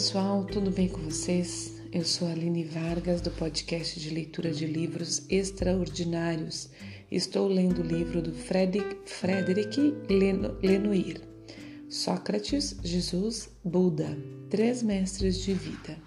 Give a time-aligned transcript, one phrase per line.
[0.00, 1.78] pessoal, tudo bem com vocês?
[1.92, 6.70] Eu sou Aline Vargas do podcast de leitura de livros extraordinários.
[7.10, 9.94] Estou lendo o livro do Frederic, Frederic
[10.62, 11.20] Lenoir,
[11.90, 14.16] Sócrates, Jesus, Buda,
[14.48, 15.98] Três Mestres de Vida.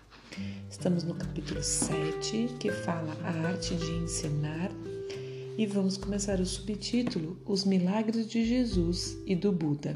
[0.67, 4.71] Estamos no capítulo 7, que fala a arte de ensinar,
[5.55, 9.95] e vamos começar o subtítulo Os Milagres de Jesus e do Buda,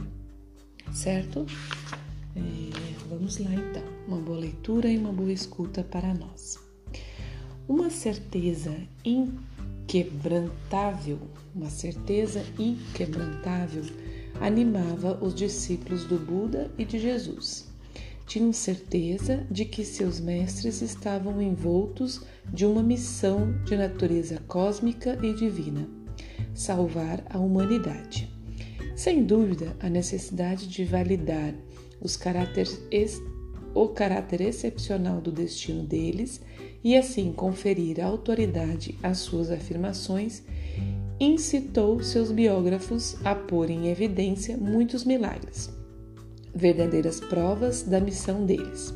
[0.94, 1.48] certo?
[3.18, 6.60] Vamos lá então, uma boa leitura e uma boa escuta para nós.
[7.68, 11.18] Uma certeza inquebrantável,
[11.56, 13.82] uma certeza inquebrantável
[14.40, 17.68] animava os discípulos do Buda e de Jesus.
[18.28, 22.22] Tinham certeza de que seus mestres estavam envoltos
[22.54, 25.90] de uma missão de natureza cósmica e divina
[26.54, 28.32] salvar a humanidade.
[28.96, 31.56] Sem dúvida, a necessidade de validar
[32.02, 33.22] os caráteres,
[33.74, 36.42] o caráter excepcional do destino deles
[36.84, 40.44] e assim conferir autoridade às suas afirmações,
[41.20, 45.70] incitou seus biógrafos a pôr em evidência muitos milagres,
[46.54, 48.94] verdadeiras provas da missão deles.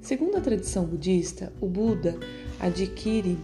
[0.00, 2.18] Segundo a tradição budista, o Buda
[2.60, 3.38] adquire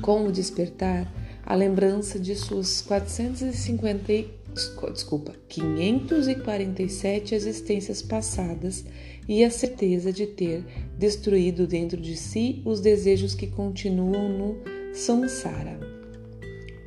[0.00, 1.12] com o despertar
[1.44, 4.12] a lembrança de suas 450
[4.54, 8.84] desculpa, 547 existências passadas
[9.28, 10.64] e a certeza de ter
[10.98, 14.56] destruído dentro de si os desejos que continuam no
[14.94, 15.80] samsara.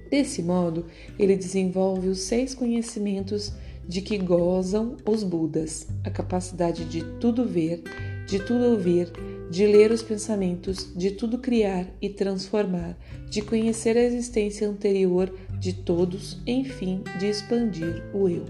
[0.09, 0.85] Desse modo,
[1.19, 3.51] ele desenvolve os seis conhecimentos
[3.87, 7.83] de que gozam os Budas: a capacidade de tudo ver,
[8.25, 9.11] de tudo ouvir,
[9.49, 12.97] de ler os pensamentos, de tudo criar e transformar,
[13.29, 18.45] de conhecer a existência anterior de todos, enfim, de expandir o eu.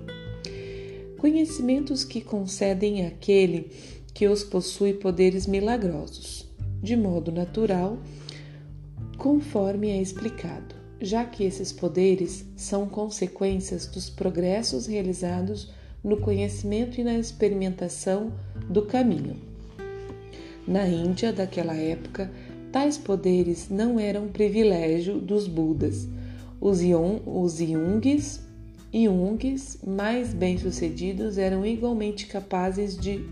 [1.17, 3.71] Conhecimentos que concedem àquele
[4.13, 6.47] que os possui poderes milagrosos,
[6.81, 7.99] de modo natural,
[9.17, 15.71] conforme é explicado, já que esses poderes são consequências dos progressos realizados
[16.03, 18.31] no conhecimento e na experimentação
[18.69, 19.56] do caminho.
[20.67, 22.29] Na Índia daquela época,
[22.73, 26.07] tais poderes não eram privilégio dos Budas.
[26.59, 28.41] Os, Yon, os Yungs,
[28.93, 33.23] Yungs mais bem-sucedidos eram igualmente capazes de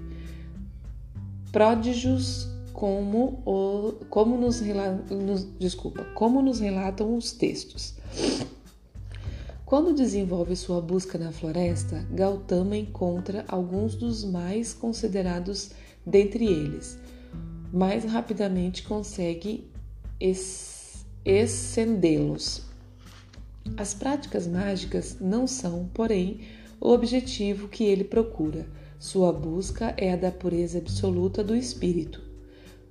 [1.51, 4.62] pródigos como, o, como, nos,
[5.09, 7.96] nos, desculpa, como nos relatam os textos.
[9.66, 15.72] Quando desenvolve sua busca na floresta, Gautama encontra alguns dos mais considerados
[16.06, 17.00] dentre eles,
[17.72, 19.70] mais rapidamente consegue
[21.24, 22.64] excedê-los.
[23.78, 26.42] As práticas mágicas não são, porém,
[26.80, 28.68] o objetivo que ele procura.
[29.00, 32.22] Sua busca é a da pureza absoluta do espírito.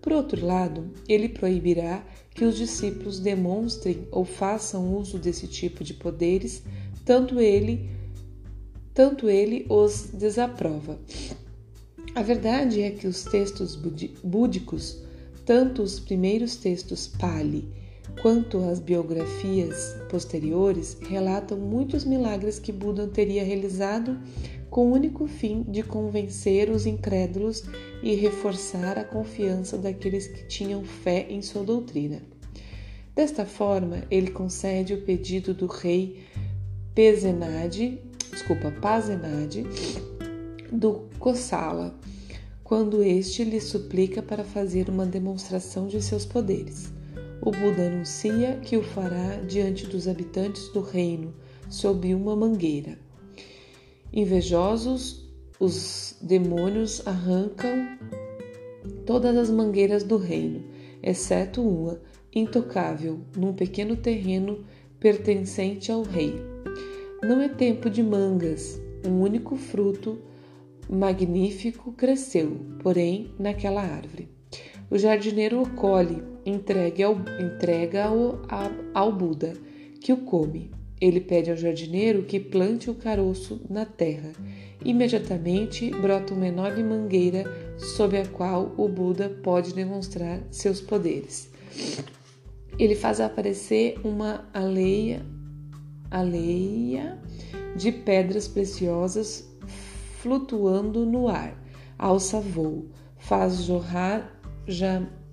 [0.02, 2.04] Por outro lado, ele proibirá
[2.34, 6.62] que os discípulos demonstrem ou façam uso desse tipo de poderes,
[7.04, 7.88] tanto ele,
[8.92, 10.98] tanto ele os desaprova.
[12.14, 13.76] A verdade é que os textos
[14.22, 15.02] búdicos,
[15.44, 17.68] tanto os primeiros textos Pali
[18.22, 24.16] quanto as biografias posteriores, relatam muitos milagres que Buda teria realizado
[24.70, 27.64] com o único fim de convencer os incrédulos
[28.00, 32.22] e reforçar a confiança daqueles que tinham fé em sua doutrina.
[33.12, 36.20] Desta forma, ele concede o pedido do rei
[36.94, 37.98] Pezenade,
[38.30, 39.66] desculpa, Pazenade,
[40.74, 41.94] do Kosala,
[42.64, 46.92] quando este lhe suplica para fazer uma demonstração de seus poderes.
[47.40, 51.32] O Buda anuncia que o fará diante dos habitantes do reino,
[51.70, 52.98] sob uma mangueira.
[54.12, 55.24] Invejosos,
[55.60, 57.96] os demônios arrancam
[59.06, 60.64] todas as mangueiras do reino,
[61.02, 62.00] exceto uma,
[62.34, 64.64] intocável, num pequeno terreno
[64.98, 66.34] pertencente ao rei.
[67.22, 70.18] Não é tempo de mangas, um único fruto
[70.88, 74.28] magnífico cresceu, porém, naquela árvore.
[74.90, 78.38] O jardineiro o colhe, entrega ao, entrega -o
[78.92, 79.54] ao Buda,
[80.00, 80.70] que o come.
[81.00, 84.32] Ele pede ao jardineiro que plante o caroço na terra.
[84.84, 87.44] Imediatamente brota uma enorme mangueira
[87.78, 91.50] sob a qual o Buda pode demonstrar seus poderes.
[92.78, 95.24] Ele faz aparecer uma aleia,
[96.10, 97.18] aleia
[97.76, 99.53] de pedras preciosas
[100.24, 101.54] flutuando no ar,
[101.98, 102.86] alça voo,
[103.18, 104.40] faz jorrar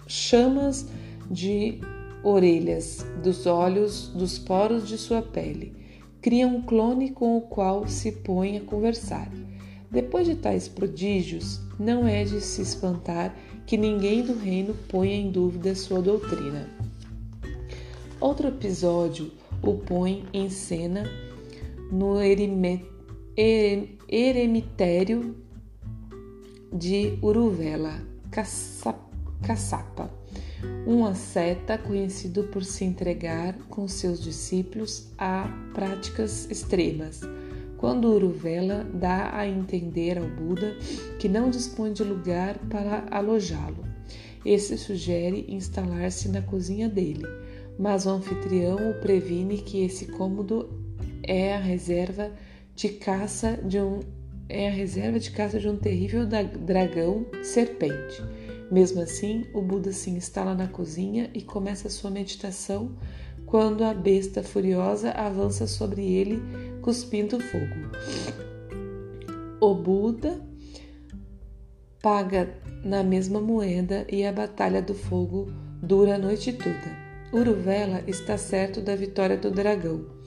[0.06, 0.86] chamas
[1.30, 1.80] de
[2.22, 5.74] orelhas, dos olhos, dos poros de sua pele.
[6.22, 9.32] Cria um clone com o qual se põe a conversar.
[9.90, 13.34] Depois de tais prodígios, não é de se espantar
[13.66, 16.70] que ninguém do reino ponha em dúvida sua doutrina.
[18.20, 19.32] Outro episódio
[19.64, 21.10] o põe em cena
[21.90, 22.18] no
[24.08, 25.36] eremitério
[26.72, 28.00] de Uruvela,
[28.30, 30.12] Caçapa,
[30.86, 37.22] um asceta conhecido por se entregar com seus discípulos a práticas extremas.
[37.78, 40.78] Quando Uruvela dá a entender ao Buda
[41.18, 43.84] que não dispõe de lugar para alojá-lo,
[44.46, 47.26] esse sugere instalar-se na cozinha dele,
[47.80, 50.70] mas o anfitrião o previne que esse cômodo
[51.24, 52.32] é a reserva
[52.82, 54.00] de caça de um
[54.50, 58.24] é a reserva de caça de um terrível dragão serpente.
[58.72, 62.98] Mesmo assim, o Buda se instala na cozinha e começa sua meditação
[63.46, 66.42] quando a besta furiosa avança sobre ele,
[66.82, 67.92] cuspindo fogo.
[69.62, 70.42] O Buda
[72.02, 72.50] paga
[72.84, 75.52] na mesma moeda e a batalha do fogo
[75.84, 76.98] dura a noite toda.
[77.32, 80.21] Uruvela está certo da vitória do dragão.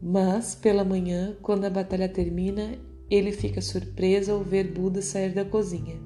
[0.00, 2.78] Mas, pela manhã, quando a batalha termina,
[3.10, 5.98] ele fica surpreso ao ver Buda sair da cozinha.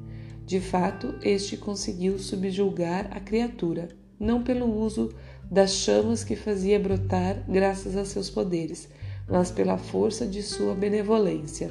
[0.46, 3.88] De fato, este conseguiu subjugar a criatura,
[4.18, 5.14] não pelo uso
[5.50, 8.88] das chamas que fazia brotar graças a seus poderes,
[9.28, 11.70] mas pela força de sua benevolência.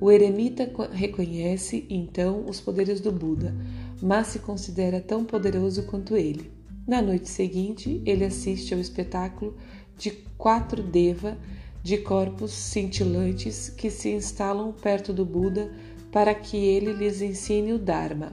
[0.00, 3.54] O eremita reconhece então os poderes do Buda,
[4.02, 6.50] mas se considera tão poderoso quanto ele.
[6.86, 9.56] Na noite seguinte, ele assiste ao espetáculo
[9.96, 11.36] de quatro deva
[11.82, 15.70] de corpos cintilantes que se instalam perto do Buda
[16.10, 18.32] para que ele lhes ensine o Dharma.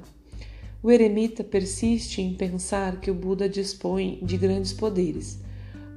[0.81, 5.39] O eremita persiste em pensar que o Buda dispõe de grandes poderes,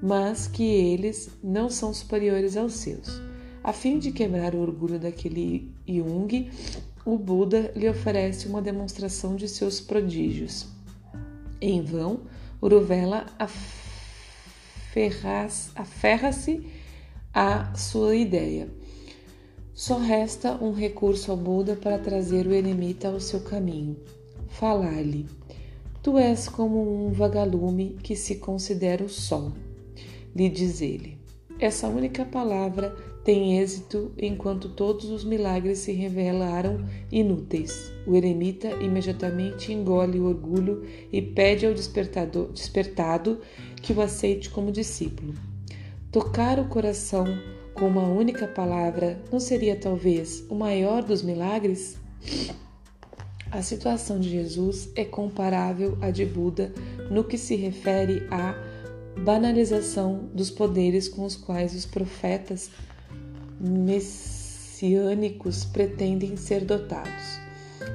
[0.03, 3.21] mas que eles não são superiores aos seus.
[3.65, 6.51] A fim de quebrar o orgulho daquele Jung,
[7.05, 10.67] o Buda lhe oferece uma demonstração de seus prodígios.
[11.61, 12.21] Em vão,
[12.61, 13.27] Uruvela
[15.75, 16.67] aferra-se
[17.33, 18.69] a sua ideia.
[19.75, 23.97] Só resta um recurso ao Buda para trazer o eremita ao seu caminho.
[24.49, 25.27] Falar-lhe:
[26.03, 29.53] Tu és como um vagalume que se considera o sol.
[30.35, 31.19] Lhe diz ele.
[31.59, 37.93] Essa única palavra tem êxito enquanto todos os milagres se revelaram inúteis.
[38.07, 43.41] O eremita imediatamente engole o orgulho e pede ao despertado
[43.83, 45.35] que o aceite como discípulo.
[46.13, 47.27] Tocar o coração
[47.75, 51.99] com uma única palavra não seria talvez o maior dos milagres?
[53.51, 56.73] A situação de Jesus é comparável à de Buda
[57.11, 58.55] no que se refere à
[59.25, 62.71] banalização dos poderes com os quais os profetas
[63.61, 67.41] messiânicos pretendem ser dotados.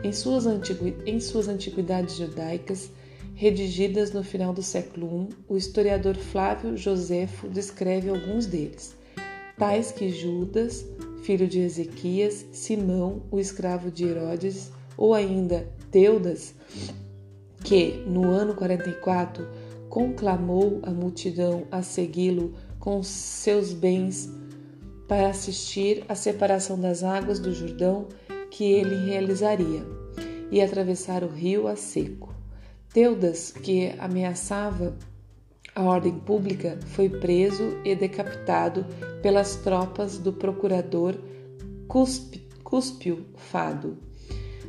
[0.04, 0.46] Em suas,
[1.06, 2.90] em suas antiguidades judaicas,
[3.36, 8.96] redigidas no final do século I, o historiador Flávio Josefo descreve alguns deles,
[9.58, 10.86] tais que Judas,
[11.24, 16.54] filho de Ezequias, Simão, o escravo de Herodes, ou ainda Teudas,
[17.64, 19.48] que, no ano 44,
[19.90, 24.30] conclamou a multidão a segui-lo com seus bens
[25.12, 28.08] para assistir à separação das águas do Jordão
[28.50, 29.86] que ele realizaria
[30.50, 32.34] e atravessar o rio a seco.
[32.94, 34.98] Teudas, que ameaçava
[35.76, 38.86] a ordem pública, foi preso e decapitado
[39.22, 41.14] pelas tropas do procurador
[42.64, 43.98] Cúspio Fado.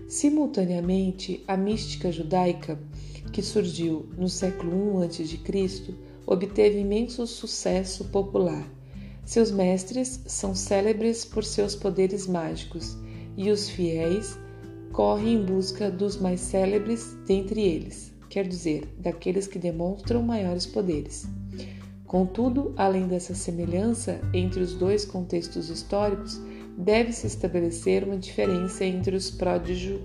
[0.08, 2.80] Simultaneamente, a mística judaica,
[3.32, 5.94] que surgiu no século I a.C.,
[6.26, 8.81] obteve imenso sucesso popular.
[9.24, 12.96] Seus mestres são célebres por seus poderes mágicos
[13.36, 14.38] e os fiéis
[14.92, 21.26] correm em busca dos mais célebres dentre eles quer dizer, daqueles que demonstram maiores poderes.
[22.06, 26.40] Contudo, além dessa semelhança entre os dois contextos históricos,
[26.78, 30.00] deve-se estabelecer uma diferença entre os prodígio,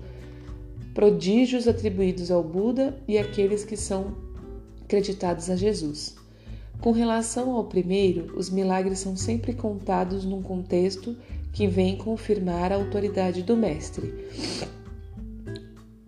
[0.92, 4.14] prodígios atribuídos ao Buda e aqueles que são
[4.84, 6.14] acreditados a Jesus.
[6.80, 11.16] Com relação ao primeiro, os milagres são sempre contados num contexto
[11.52, 14.14] que vem confirmar a autoridade do Mestre.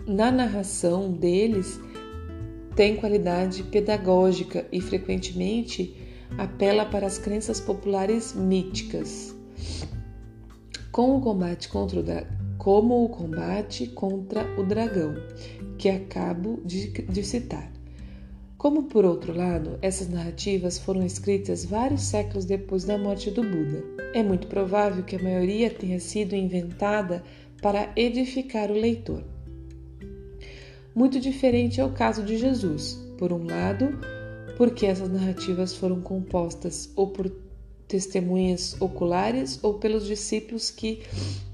[0.07, 1.81] Na narração deles,
[2.77, 5.97] tem qualidade pedagógica e frequentemente
[6.39, 9.35] apela para as crenças populares míticas,
[10.93, 12.05] como o combate contra o,
[12.59, 15.15] como o combate contra o dragão,
[15.77, 17.80] que acabo de, de citar.
[18.61, 23.83] Como, por outro lado, essas narrativas foram escritas vários séculos depois da morte do Buda,
[24.13, 27.25] é muito provável que a maioria tenha sido inventada
[27.63, 29.25] para edificar o leitor.
[30.95, 33.03] Muito diferente é o caso de Jesus.
[33.17, 33.99] Por um lado,
[34.59, 37.33] porque essas narrativas foram compostas ou por
[37.89, 41.01] testemunhas oculares ou pelos discípulos que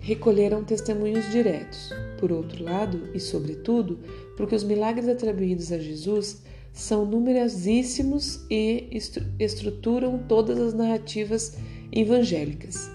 [0.00, 1.88] recolheram testemunhos diretos.
[2.18, 4.00] Por outro lado, e sobretudo,
[4.36, 6.42] porque os milagres atribuídos a Jesus
[6.76, 8.86] são numerosíssimos e
[9.38, 11.56] estruturam todas as narrativas
[11.90, 12.90] evangélicas.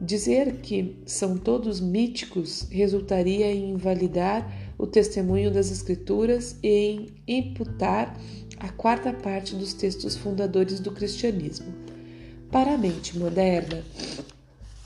[0.00, 8.18] Dizer que são todos míticos resultaria em invalidar o testemunho das Escrituras e em imputar
[8.58, 11.74] a quarta parte dos textos fundadores do cristianismo.
[12.50, 13.84] Para a mente moderna,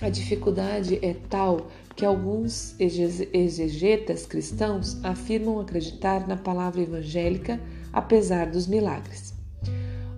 [0.00, 7.60] a dificuldade é tal que alguns exegetas cristãos afirmam acreditar na palavra evangélica
[7.92, 9.34] apesar dos milagres.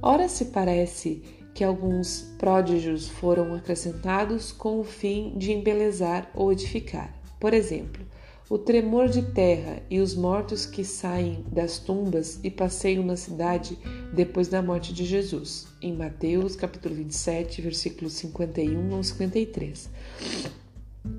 [0.00, 1.23] Ora, se parece
[1.54, 7.14] que alguns pródigos foram acrescentados com o fim de embelezar ou edificar.
[7.38, 8.04] Por exemplo,
[8.50, 13.78] o tremor de terra e os mortos que saem das tumbas e passeiam na cidade
[14.12, 19.88] depois da morte de Jesus, em Mateus capítulo 27, versículos 51 ao 53.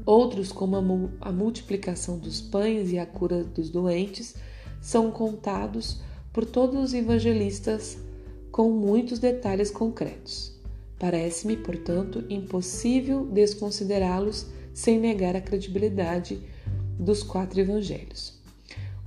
[0.06, 4.36] Outros, como a multiplicação dos pães e a cura dos doentes,
[4.80, 6.02] são contados
[6.36, 7.98] por todos os evangelistas
[8.52, 10.54] com muitos detalhes concretos.
[11.00, 16.42] Parece-me, portanto, impossível desconsiderá-los sem negar a credibilidade
[17.00, 18.38] dos quatro evangelhos.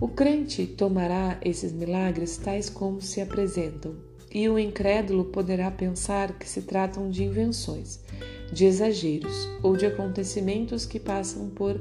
[0.00, 3.94] O crente tomará esses milagres tais como se apresentam,
[4.32, 8.00] e o incrédulo poderá pensar que se tratam de invenções,
[8.50, 11.78] de exageros ou de acontecimentos que passam por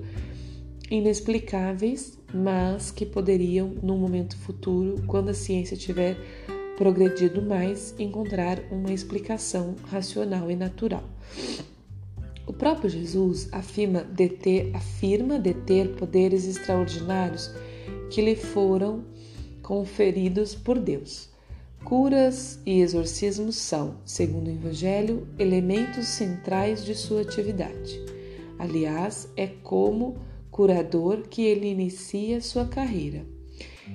[0.91, 6.17] inexplicáveis, mas que poderiam, num momento futuro, quando a ciência tiver
[6.77, 11.03] progredido mais, encontrar uma explicação racional e natural.
[12.45, 17.51] O próprio Jesus afirma deter, afirma deter poderes extraordinários
[18.09, 19.03] que lhe foram
[19.61, 21.29] conferidos por Deus.
[21.83, 27.99] Curas e exorcismos são, segundo o Evangelho, elementos centrais de sua atividade.
[28.59, 30.17] Aliás, é como
[30.57, 33.23] curador que ele inicia sua carreira.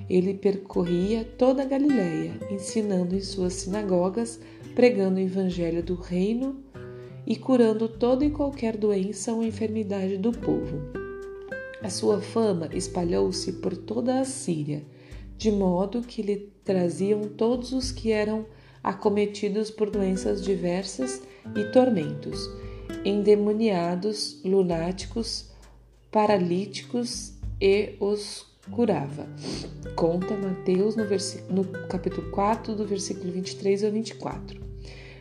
[0.09, 4.39] Ele percorria toda a Galiléia, ensinando em suas sinagogas,
[4.73, 6.63] pregando o evangelho do reino
[7.27, 10.79] e curando toda e qualquer doença ou enfermidade do povo.
[11.81, 14.85] A sua fama espalhou-se por toda a Síria,
[15.37, 18.45] de modo que lhe traziam todos os que eram
[18.81, 21.21] acometidos por doenças diversas
[21.57, 22.49] e tormentos,
[23.03, 25.51] endemoniados, lunáticos,
[26.13, 29.27] paralíticos e os curava.
[29.95, 31.03] Conta Mateus no,
[31.49, 34.61] no capítulo 4, do versículo 23 ao 24.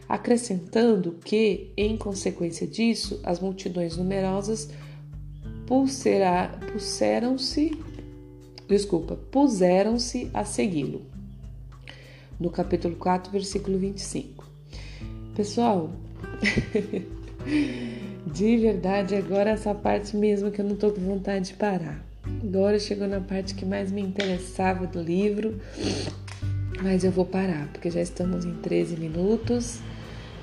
[0.09, 4.69] Acrescentando que, em consequência disso, as multidões numerosas
[5.67, 7.73] puseram-se
[8.69, 11.03] desculpa, puseram-se a segui-lo.
[12.39, 14.45] No capítulo 4, versículo 25.
[15.35, 15.91] Pessoal,
[18.27, 22.05] De verdade, agora essa parte mesmo que eu não tô com vontade de parar.
[22.43, 25.61] Agora chegou na parte que mais me interessava do livro,
[26.81, 29.81] mas eu vou parar, porque já estamos em 13 minutos.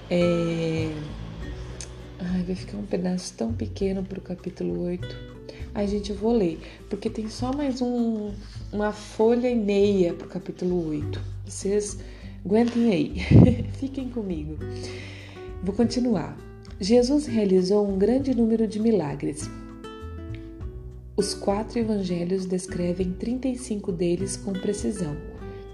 [0.10, 0.92] É...
[2.20, 5.08] Ai, vai ficar um pedaço tão pequeno pro capítulo 8.
[5.74, 6.60] Ai, gente, eu vou ler,
[6.90, 8.34] porque tem só mais um,
[8.74, 11.22] uma folha e meia pro capítulo 8.
[11.46, 11.98] Vocês
[12.46, 13.20] aguentem aí,
[13.80, 14.58] fiquem comigo.
[15.64, 16.49] Vou continuar.
[16.82, 19.50] Jesus realizou um grande número de milagres.
[21.18, 25.14] Os quatro evangelhos descrevem 35 deles com precisão: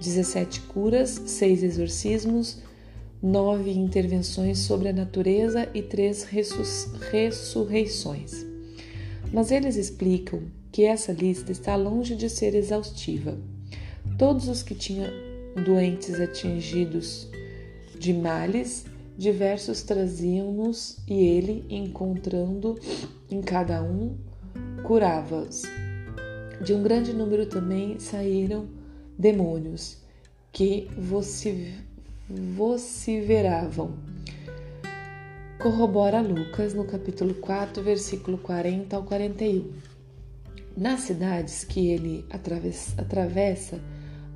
[0.01, 2.57] 17 curas, 6 exorcismos,
[3.21, 6.23] 9 intervenções sobre a natureza e 3
[7.11, 8.43] ressurreições.
[9.31, 13.37] Mas eles explicam que essa lista está longe de ser exaustiva.
[14.17, 15.05] Todos os que tinham
[15.63, 17.29] doentes atingidos
[17.99, 18.85] de males
[19.17, 22.77] diversos traziam-nos e ele, encontrando
[23.29, 24.17] em cada um,
[24.83, 25.63] curava-os.
[26.61, 28.67] De um grande número também saíram
[29.17, 29.97] demônios
[30.51, 30.89] que
[32.27, 33.97] vociferavam.
[35.61, 39.73] Corrobora Lucas no capítulo 4, versículo 40 ao 41.
[40.77, 43.79] Nas cidades que ele atravessa,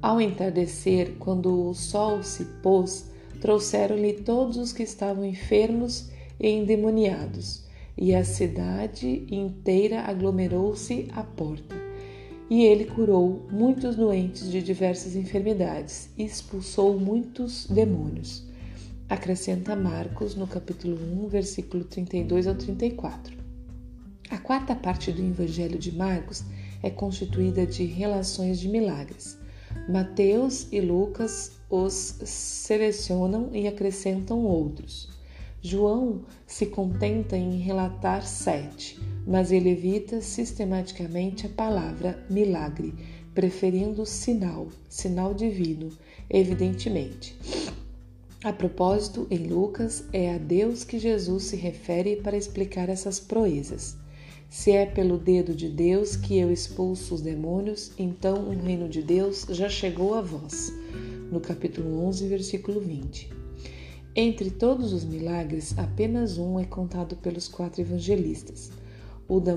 [0.02, 3.09] ao entardecer, quando o sol se pôs,
[3.40, 7.64] trouxeram-lhe todos os que estavam enfermos e endemoniados,
[7.98, 11.76] e a cidade inteira aglomerou-se à porta.
[12.50, 18.48] E ele curou muitos doentes de diversas enfermidades e expulsou muitos demônios.
[19.08, 23.38] Acrescenta Marcos no capítulo 1, versículo 32 ao 34.
[24.30, 26.44] A quarta parte do Evangelho de Marcos
[26.82, 29.38] é constituída de relações de milagres.
[29.88, 35.10] Mateus e Lucas os selecionam e acrescentam outros.
[35.62, 42.94] João se contenta em relatar sete, mas ele evita sistematicamente a palavra milagre,
[43.34, 45.92] preferindo sinal, sinal divino,
[46.30, 47.38] evidentemente.
[48.42, 53.98] A propósito, em Lucas, é a Deus que Jesus se refere para explicar essas proezas.
[54.50, 59.04] Se é pelo dedo de Deus que eu expulso os demônios, então o reino de
[59.04, 60.74] Deus já chegou a vós.
[61.32, 63.32] No capítulo 11, versículo 20.
[64.16, 68.72] Entre todos os milagres, apenas um é contado pelos quatro evangelistas,
[69.28, 69.54] o da,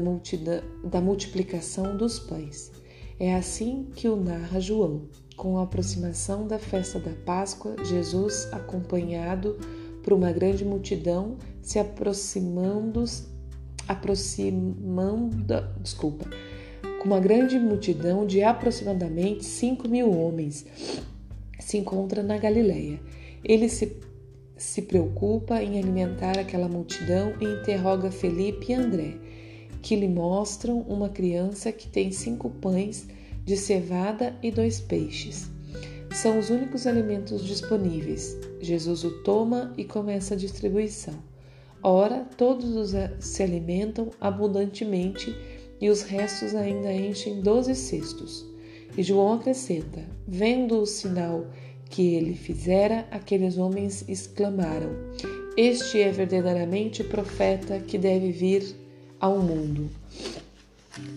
[0.84, 2.70] da multiplicação dos pães.
[3.18, 5.08] É assim que o narra João.
[5.36, 9.56] Com a aproximação da festa da Páscoa, Jesus, acompanhado
[10.02, 13.04] por uma grande multidão, se aproximando
[13.88, 15.44] aproximando,
[15.80, 16.28] desculpa,
[17.00, 20.64] com uma grande multidão de aproximadamente 5 mil homens,
[21.58, 23.00] se encontra na Galileia.
[23.44, 23.96] Ele se,
[24.56, 29.14] se preocupa em alimentar aquela multidão e interroga Felipe e André,
[29.80, 33.08] que lhe mostram uma criança que tem cinco pães
[33.44, 35.50] de cevada e dois peixes.
[36.12, 38.36] São os únicos alimentos disponíveis.
[38.60, 41.31] Jesus o toma e começa a distribuição.
[41.82, 45.34] Ora, todos se alimentam abundantemente
[45.80, 48.46] e os restos ainda enchem doze cestos.
[48.96, 51.46] E João acrescenta: Vendo o sinal
[51.90, 54.90] que ele fizera, aqueles homens exclamaram:
[55.56, 58.76] Este é verdadeiramente profeta que deve vir
[59.18, 59.90] ao mundo.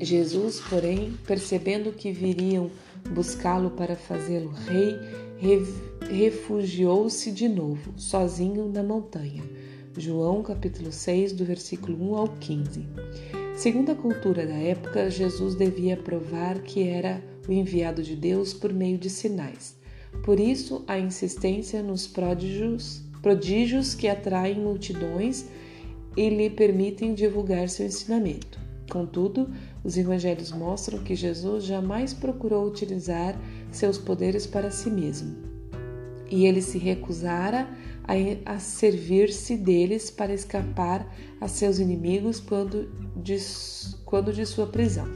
[0.02, 2.72] Jesus, porém, percebendo que viriam
[3.14, 4.96] buscá-lo para fazê-lo rei,
[6.10, 9.44] refugiou-se de novo, sozinho na montanha.
[9.98, 12.86] João capítulo 6, do versículo 1 ao 15.
[13.56, 18.74] Segundo a cultura da época, Jesus devia provar que era o enviado de Deus por
[18.74, 19.78] meio de sinais.
[20.22, 25.46] Por isso, a insistência nos prodígios, prodígios que atraem multidões
[26.18, 28.60] e lhe permitem divulgar seu ensinamento.
[28.90, 29.50] Contudo,
[29.82, 33.40] os evangelhos mostram que Jesus jamais procurou utilizar
[33.72, 35.38] seus poderes para si mesmo.
[36.30, 37.66] E ele se recusara
[38.46, 41.08] a servir-se deles para escapar
[41.42, 43.38] a seus inimigos quando de,
[44.06, 45.08] quando de sua prisão.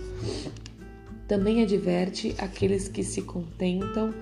[1.27, 4.13] Também adverte aqueles que se contentam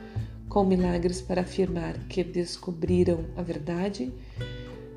[0.49, 4.11] com milagres para afirmar que descobriram a verdade.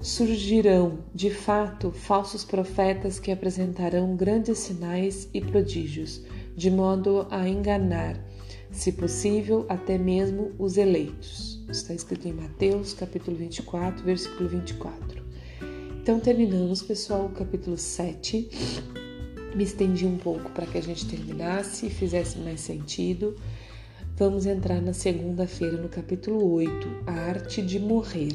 [0.00, 6.22] Surgirão, de fato, falsos profetas que apresentarão grandes sinais e prodígios,
[6.56, 8.18] de modo a enganar,
[8.70, 11.59] se possível, até mesmo os eleitos.
[11.70, 15.22] Está escrito em Mateus, capítulo 24, versículo 24.
[16.02, 18.50] Então, terminamos, pessoal, o capítulo 7.
[19.54, 23.36] Me estendi um pouco para que a gente terminasse e fizesse mais sentido.
[24.16, 28.34] Vamos entrar na segunda-feira, no capítulo 8, a arte de morrer,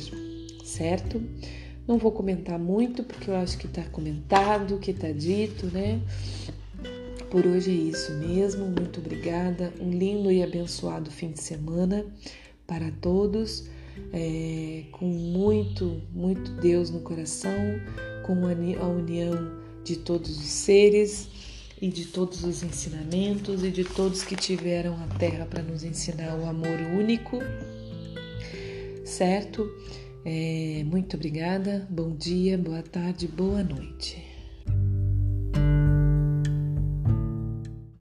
[0.63, 1.21] certo?
[1.86, 6.00] Não vou comentar muito, porque eu acho que está comentado, que está dito, né?
[7.30, 8.65] Por hoje é isso mesmo.
[8.65, 9.74] Muito obrigada.
[9.82, 12.06] Um lindo e abençoado fim de semana
[12.67, 13.69] para todos,
[14.13, 17.80] é, com muito, muito Deus no coração,
[18.23, 19.51] com a união
[19.84, 21.30] de todos os seres
[21.82, 26.36] e de todos os ensinamentos e de todos que tiveram a terra para nos ensinar
[26.39, 27.39] o amor único,
[29.04, 29.69] certo?
[30.25, 34.25] É, muito obrigada, bom dia, boa tarde, boa noite.